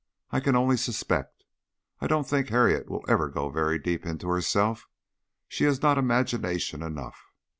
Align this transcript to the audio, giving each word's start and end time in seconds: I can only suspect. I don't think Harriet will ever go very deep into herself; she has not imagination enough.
I 0.31 0.39
can 0.39 0.55
only 0.55 0.77
suspect. 0.77 1.43
I 1.99 2.07
don't 2.07 2.27
think 2.27 2.49
Harriet 2.49 2.89
will 2.89 3.05
ever 3.07 3.29
go 3.29 3.51
very 3.51 3.77
deep 3.77 4.03
into 4.03 4.29
herself; 4.29 4.87
she 5.47 5.63
has 5.65 5.83
not 5.83 5.99
imagination 5.99 6.81
enough. 6.81 7.23